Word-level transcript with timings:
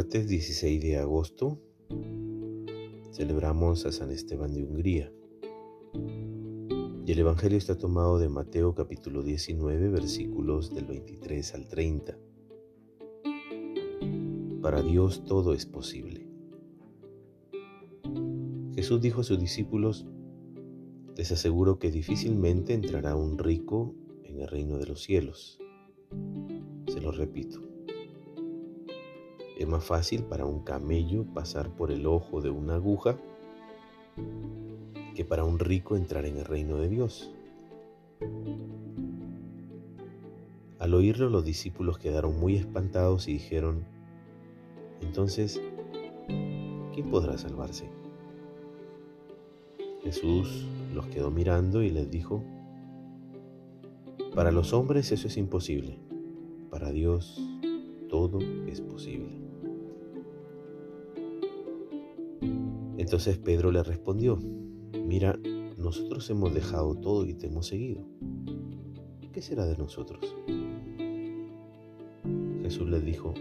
martes 0.00 0.28
16 0.28 0.80
de 0.80 0.96
agosto 0.96 1.60
celebramos 3.12 3.84
a 3.84 3.92
San 3.92 4.10
Esteban 4.10 4.54
de 4.54 4.64
Hungría. 4.64 5.12
Y 7.04 7.12
el 7.12 7.18
Evangelio 7.18 7.58
está 7.58 7.76
tomado 7.76 8.18
de 8.18 8.30
Mateo 8.30 8.74
capítulo 8.74 9.22
19 9.22 9.90
versículos 9.90 10.74
del 10.74 10.86
23 10.86 11.54
al 11.54 11.68
30. 11.68 12.18
Para 14.62 14.80
Dios 14.80 15.22
todo 15.26 15.52
es 15.52 15.66
posible. 15.66 16.26
Jesús 18.74 19.02
dijo 19.02 19.20
a 19.20 19.24
sus 19.24 19.38
discípulos, 19.38 20.06
les 21.14 21.30
aseguro 21.30 21.78
que 21.78 21.90
difícilmente 21.90 22.72
entrará 22.72 23.16
un 23.16 23.36
rico 23.36 23.94
en 24.24 24.40
el 24.40 24.48
reino 24.48 24.78
de 24.78 24.86
los 24.86 25.02
cielos. 25.02 25.58
Se 26.88 27.02
lo 27.02 27.12
repito 27.12 27.69
es 29.60 29.68
más 29.68 29.84
fácil 29.84 30.22
para 30.22 30.46
un 30.46 30.60
camello 30.60 31.26
pasar 31.34 31.68
por 31.68 31.90
el 31.90 32.06
ojo 32.06 32.40
de 32.40 32.48
una 32.48 32.76
aguja 32.76 33.18
que 35.14 35.22
para 35.26 35.44
un 35.44 35.58
rico 35.58 35.96
entrar 35.96 36.24
en 36.24 36.38
el 36.38 36.46
reino 36.46 36.78
de 36.78 36.88
Dios. 36.88 37.30
Al 40.78 40.94
oírlo 40.94 41.28
los 41.28 41.44
discípulos 41.44 41.98
quedaron 41.98 42.40
muy 42.40 42.56
espantados 42.56 43.28
y 43.28 43.34
dijeron, 43.34 43.84
entonces, 45.02 45.60
¿quién 46.94 47.10
podrá 47.10 47.36
salvarse? 47.36 47.84
Jesús 50.02 50.66
los 50.94 51.06
quedó 51.08 51.30
mirando 51.30 51.82
y 51.82 51.90
les 51.90 52.10
dijo, 52.10 52.42
para 54.34 54.52
los 54.52 54.72
hombres 54.72 55.12
eso 55.12 55.28
es 55.28 55.36
imposible, 55.36 55.98
para 56.70 56.90
Dios 56.92 57.38
todo 58.08 58.38
es 58.66 58.80
posible. 58.80 59.39
Entonces 63.10 63.38
Pedro 63.38 63.72
le 63.72 63.82
respondió, 63.82 64.38
mira, 65.04 65.36
nosotros 65.76 66.30
hemos 66.30 66.54
dejado 66.54 66.94
todo 66.94 67.26
y 67.26 67.34
te 67.34 67.48
hemos 67.48 67.66
seguido. 67.66 68.06
¿Qué 69.32 69.42
será 69.42 69.66
de 69.66 69.76
nosotros? 69.76 70.36
Jesús 72.62 72.88
les 72.88 73.04
dijo, 73.04 73.34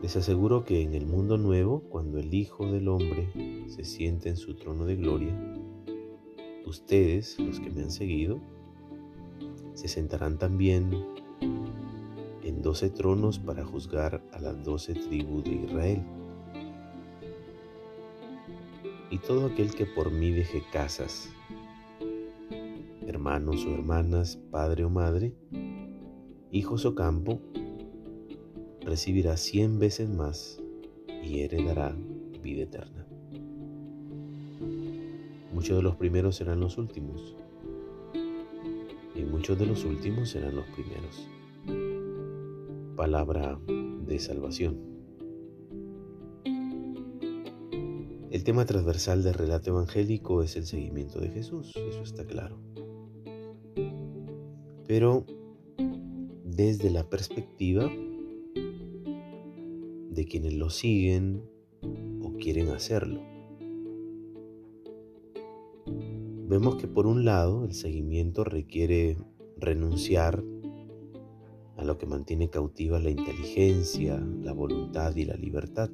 les 0.00 0.14
aseguro 0.14 0.62
que 0.62 0.82
en 0.82 0.94
el 0.94 1.04
mundo 1.04 1.36
nuevo, 1.36 1.80
cuando 1.80 2.20
el 2.20 2.32
Hijo 2.32 2.70
del 2.70 2.86
Hombre 2.86 3.64
se 3.66 3.82
siente 3.82 4.28
en 4.28 4.36
su 4.36 4.54
trono 4.54 4.84
de 4.84 4.94
gloria, 4.94 5.36
ustedes, 6.66 7.40
los 7.40 7.58
que 7.58 7.70
me 7.70 7.82
han 7.82 7.90
seguido, 7.90 8.38
se 9.74 9.88
sentarán 9.88 10.38
también 10.38 10.92
en 12.44 12.62
doce 12.62 12.88
tronos 12.88 13.40
para 13.40 13.64
juzgar 13.64 14.22
a 14.30 14.38
las 14.38 14.62
doce 14.62 14.94
tribus 14.94 15.42
de 15.42 15.54
Israel 15.54 16.04
y 19.10 19.18
todo 19.18 19.46
aquel 19.46 19.74
que 19.74 19.86
por 19.86 20.12
mí 20.12 20.30
deje 20.30 20.62
casas, 20.72 21.28
hermanos 23.06 23.66
o 23.66 23.74
hermanas, 23.74 24.36
padre 24.50 24.84
o 24.84 24.90
madre, 24.90 25.34
hijos 26.52 26.84
o 26.84 26.94
campo, 26.94 27.40
recibirá 28.80 29.36
cien 29.36 29.78
veces 29.78 30.08
más 30.08 30.62
y 31.22 31.40
heredará 31.40 31.96
vida 32.40 32.62
eterna. 32.62 33.06
Muchos 35.52 35.76
de 35.76 35.82
los 35.82 35.96
primeros 35.96 36.36
serán 36.36 36.60
los 36.60 36.78
últimos 36.78 37.36
y 39.14 39.22
muchos 39.24 39.58
de 39.58 39.66
los 39.66 39.84
últimos 39.84 40.30
serán 40.30 40.54
los 40.54 40.66
primeros. 40.66 41.28
Palabra 42.96 43.58
de 43.66 44.18
salvación. 44.18 44.89
El 48.40 48.44
tema 48.44 48.64
transversal 48.64 49.22
del 49.22 49.34
relato 49.34 49.68
evangélico 49.68 50.42
es 50.42 50.56
el 50.56 50.64
seguimiento 50.64 51.20
de 51.20 51.28
Jesús, 51.28 51.76
eso 51.76 52.00
está 52.00 52.24
claro. 52.24 52.58
Pero 54.86 55.26
desde 56.46 56.88
la 56.88 57.06
perspectiva 57.10 57.84
de 60.08 60.24
quienes 60.24 60.54
lo 60.54 60.70
siguen 60.70 61.42
o 62.22 62.32
quieren 62.38 62.70
hacerlo. 62.70 63.20
Vemos 66.48 66.76
que 66.76 66.88
por 66.88 67.06
un 67.06 67.26
lado 67.26 67.66
el 67.66 67.74
seguimiento 67.74 68.44
requiere 68.44 69.18
renunciar 69.58 70.42
a 71.76 71.84
lo 71.84 71.98
que 71.98 72.06
mantiene 72.06 72.48
cautiva 72.48 73.00
la 73.00 73.10
inteligencia, 73.10 74.18
la 74.18 74.54
voluntad 74.54 75.14
y 75.14 75.26
la 75.26 75.36
libertad 75.36 75.90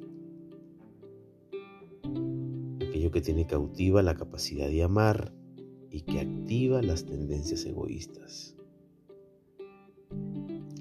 que 3.11 3.21
tiene 3.21 3.47
cautiva 3.47 4.01
la 4.01 4.15
capacidad 4.15 4.67
de 4.67 4.83
amar 4.83 5.33
y 5.89 6.01
que 6.01 6.19
activa 6.19 6.81
las 6.81 7.05
tendencias 7.05 7.65
egoístas. 7.65 8.55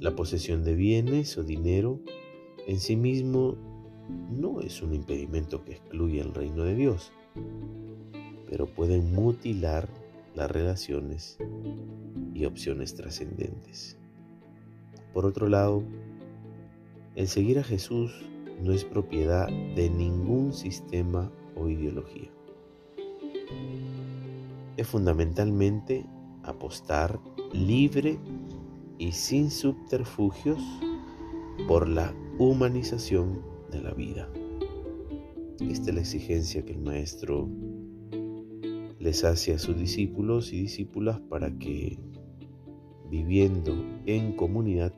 La 0.00 0.14
posesión 0.14 0.64
de 0.64 0.74
bienes 0.74 1.38
o 1.38 1.44
dinero 1.44 2.00
en 2.66 2.80
sí 2.80 2.96
mismo 2.96 3.56
no 4.30 4.60
es 4.60 4.82
un 4.82 4.94
impedimento 4.94 5.64
que 5.64 5.72
excluya 5.72 6.22
el 6.22 6.34
reino 6.34 6.64
de 6.64 6.74
Dios, 6.74 7.12
pero 8.48 8.66
pueden 8.66 9.12
mutilar 9.12 9.88
las 10.34 10.50
relaciones 10.50 11.38
y 12.34 12.44
opciones 12.44 12.94
trascendentes. 12.94 13.98
Por 15.14 15.24
otro 15.24 15.48
lado, 15.48 15.82
el 17.14 17.28
seguir 17.28 17.58
a 17.58 17.64
Jesús 17.64 18.12
no 18.62 18.72
es 18.72 18.84
propiedad 18.84 19.48
de 19.48 19.88
ningún 19.90 20.52
sistema 20.52 21.32
o 21.56 21.68
ideología. 21.68 22.30
Es 24.76 24.86
fundamentalmente 24.86 26.04
apostar 26.42 27.18
libre 27.52 28.18
y 28.98 29.12
sin 29.12 29.50
subterfugios 29.50 30.60
por 31.66 31.88
la 31.88 32.14
humanización 32.38 33.40
de 33.70 33.80
la 33.80 33.92
vida. 33.92 34.28
Esta 35.60 35.90
es 35.90 35.94
la 35.94 36.00
exigencia 36.00 36.64
que 36.64 36.72
el 36.72 36.80
Maestro 36.80 37.48
les 38.98 39.24
hace 39.24 39.54
a 39.54 39.58
sus 39.58 39.78
discípulos 39.78 40.52
y 40.52 40.62
discípulas 40.62 41.20
para 41.20 41.50
que, 41.58 41.98
viviendo 43.10 43.74
en 44.04 44.32
comunidad, 44.32 44.92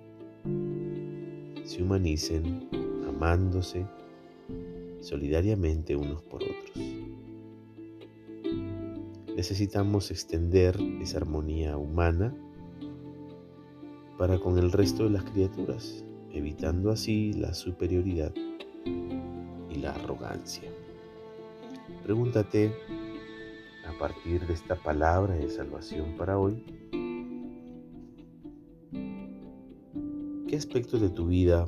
se 1.65 1.83
humanicen, 1.83 2.69
amándose, 3.07 3.87
solidariamente 5.09 5.97
unos 5.97 6.23
por 6.23 6.43
otros. 6.43 6.85
Necesitamos 9.35 10.11
extender 10.11 10.79
esa 11.01 11.17
armonía 11.17 11.79
humana 11.79 12.35
para 14.19 14.39
con 14.39 14.59
el 14.59 14.71
resto 14.71 15.05
de 15.05 15.11
las 15.11 15.25
criaturas, 15.25 16.05
evitando 16.31 16.91
así 16.91 17.33
la 17.33 17.55
superioridad 17.55 18.35
y 18.85 19.77
la 19.77 19.93
arrogancia. 19.93 20.69
Pregúntate, 22.05 22.75
a 23.87 23.99
partir 23.99 24.47
de 24.47 24.53
esta 24.53 24.77
palabra 24.77 25.35
de 25.35 25.49
salvación 25.49 26.17
para 26.19 26.39
hoy, 26.39 26.63
¿qué 30.47 30.57
aspectos 30.57 31.01
de 31.01 31.09
tu 31.09 31.29
vida 31.29 31.67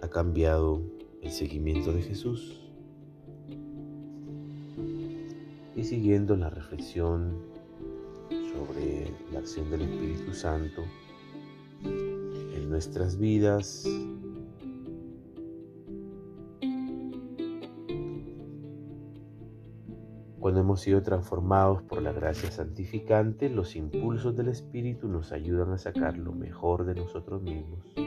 ha 0.00 0.08
cambiado 0.08 0.93
el 1.24 1.30
seguimiento 1.30 1.92
de 1.92 2.02
Jesús. 2.02 2.60
Y 5.74 5.82
siguiendo 5.82 6.36
la 6.36 6.50
reflexión 6.50 7.38
sobre 8.28 9.10
la 9.32 9.40
acción 9.40 9.70
del 9.70 9.82
Espíritu 9.82 10.32
Santo 10.34 10.84
en 11.82 12.70
nuestras 12.70 13.18
vidas, 13.18 13.88
Cuando 20.38 20.60
hemos 20.60 20.82
sido 20.82 21.02
transformados 21.02 21.82
por 21.84 22.02
la 22.02 22.12
gracia 22.12 22.50
santificante, 22.50 23.48
los 23.48 23.76
impulsos 23.76 24.36
del 24.36 24.48
Espíritu 24.48 25.08
nos 25.08 25.32
ayudan 25.32 25.72
a 25.72 25.78
sacar 25.78 26.18
lo 26.18 26.32
mejor 26.32 26.84
de 26.84 26.94
nosotros 26.94 27.40
mismos 27.40 28.03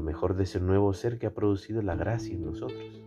mejor 0.00 0.36
de 0.36 0.44
ese 0.44 0.60
nuevo 0.60 0.92
ser 0.92 1.18
que 1.18 1.26
ha 1.26 1.34
producido 1.34 1.82
la 1.82 1.96
gracia 1.96 2.34
en 2.34 2.44
nosotros. 2.44 3.02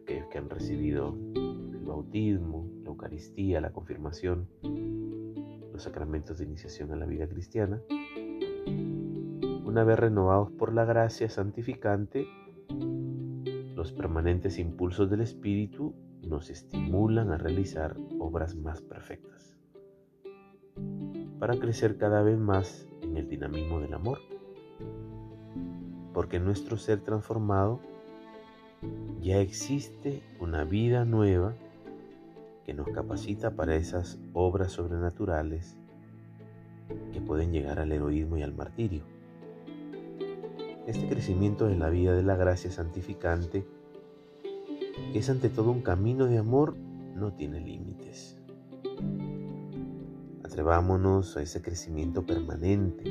Aquellos 0.00 0.26
que 0.28 0.38
han 0.38 0.50
recibido 0.50 1.16
el 1.34 1.84
bautismo, 1.84 2.70
la 2.82 2.90
Eucaristía, 2.90 3.60
la 3.60 3.72
confirmación, 3.72 4.48
los 5.72 5.82
sacramentos 5.82 6.38
de 6.38 6.44
iniciación 6.44 6.92
a 6.92 6.96
la 6.96 7.06
vida 7.06 7.28
cristiana, 7.28 7.80
una 9.64 9.84
vez 9.84 9.98
renovados 9.98 10.50
por 10.50 10.74
la 10.74 10.84
gracia 10.84 11.30
santificante, 11.30 12.26
los 13.76 13.92
permanentes 13.92 14.58
impulsos 14.58 15.08
del 15.08 15.20
Espíritu 15.20 15.94
nos 16.26 16.50
estimulan 16.50 17.30
a 17.30 17.38
realizar 17.38 17.96
obras 18.18 18.54
más 18.56 18.82
perfectas, 18.82 19.56
para 21.38 21.56
crecer 21.56 21.96
cada 21.96 22.22
vez 22.22 22.38
más 22.38 22.86
en 23.00 23.16
el 23.16 23.28
dinamismo 23.28 23.80
del 23.80 23.94
amor. 23.94 24.18
Porque 26.12 26.36
en 26.36 26.44
nuestro 26.44 26.76
ser 26.76 27.00
transformado 27.00 27.80
ya 29.20 29.38
existe 29.38 30.22
una 30.40 30.64
vida 30.64 31.04
nueva 31.04 31.54
que 32.64 32.74
nos 32.74 32.88
capacita 32.88 33.50
para 33.52 33.76
esas 33.76 34.18
obras 34.32 34.72
sobrenaturales 34.72 35.76
que 37.12 37.20
pueden 37.20 37.52
llegar 37.52 37.78
al 37.78 37.92
heroísmo 37.92 38.38
y 38.38 38.42
al 38.42 38.54
martirio. 38.54 39.02
Este 40.86 41.06
crecimiento 41.08 41.68
en 41.68 41.78
la 41.78 41.90
vida 41.90 42.14
de 42.14 42.22
la 42.22 42.36
gracia 42.36 42.70
santificante, 42.70 43.66
que 45.12 45.18
es 45.18 45.30
ante 45.30 45.48
todo 45.48 45.70
un 45.70 45.82
camino 45.82 46.26
de 46.26 46.38
amor, 46.38 46.76
no 47.14 47.32
tiene 47.32 47.60
límites. 47.60 48.38
Atrevámonos 50.42 51.36
a 51.36 51.42
ese 51.42 51.62
crecimiento 51.62 52.24
permanente 52.24 53.04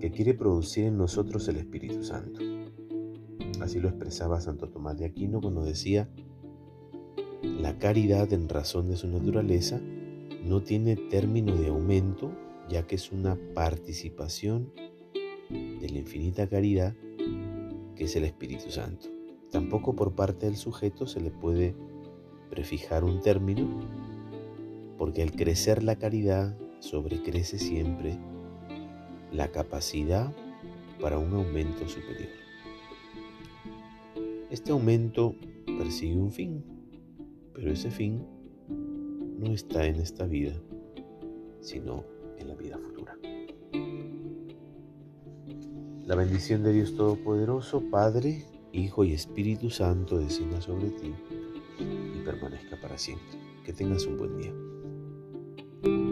que 0.00 0.10
quiere 0.10 0.34
producir 0.34 0.84
en 0.86 0.96
nosotros 0.96 1.46
el 1.48 1.56
Espíritu 1.56 2.02
Santo. 2.02 2.40
Así 3.60 3.78
lo 3.78 3.88
expresaba 3.88 4.40
Santo 4.40 4.68
Tomás 4.68 4.98
de 4.98 5.04
Aquino 5.04 5.40
cuando 5.40 5.62
decía, 5.62 6.08
la 7.42 7.78
caridad 7.78 8.32
en 8.32 8.48
razón 8.48 8.88
de 8.88 8.96
su 8.96 9.06
naturaleza 9.08 9.80
no 10.44 10.62
tiene 10.62 10.96
término 10.96 11.54
de 11.54 11.68
aumento, 11.68 12.32
ya 12.68 12.86
que 12.86 12.94
es 12.94 13.12
una 13.12 13.38
participación 13.54 14.72
de 15.50 15.88
la 15.88 15.98
infinita 15.98 16.48
caridad 16.48 16.94
que 17.94 18.04
es 18.04 18.16
el 18.16 18.24
Espíritu 18.24 18.70
Santo. 18.70 19.08
Tampoco 19.50 19.94
por 19.94 20.14
parte 20.14 20.46
del 20.46 20.56
sujeto 20.56 21.06
se 21.06 21.20
le 21.20 21.30
puede 21.30 21.74
prefijar 22.48 23.04
un 23.04 23.20
término, 23.20 23.68
porque 24.96 25.22
al 25.22 25.32
crecer 25.32 25.82
la 25.82 25.96
caridad 25.96 26.56
sobrecrece 26.78 27.58
siempre 27.58 28.18
la 29.32 29.48
capacidad 29.48 30.32
para 31.00 31.18
un 31.18 31.32
aumento 31.34 31.88
superior. 31.88 32.30
Este 34.50 34.72
aumento 34.72 35.34
persigue 35.78 36.16
un 36.16 36.32
fin, 36.32 36.64
pero 37.54 37.70
ese 37.70 37.90
fin 37.90 38.26
no 39.38 39.52
está 39.52 39.86
en 39.86 39.96
esta 39.96 40.26
vida, 40.26 40.54
sino 41.60 42.04
en 42.38 42.48
la 42.48 42.54
vida 42.54 42.78
futura. 42.78 43.16
La 46.04 46.16
bendición 46.16 46.64
de 46.64 46.72
Dios 46.72 46.96
Todopoderoso, 46.96 47.82
Padre, 47.90 48.44
Hijo 48.72 49.04
y 49.04 49.12
Espíritu 49.12 49.70
Santo 49.70 50.18
descienda 50.18 50.60
sobre 50.60 50.90
ti 50.90 51.12
y 51.78 52.24
permanezca 52.24 52.80
para 52.80 52.98
siempre. 52.98 53.38
Que 53.64 53.72
tengas 53.72 54.06
un 54.06 54.18
buen 54.18 54.36
día. 54.38 56.09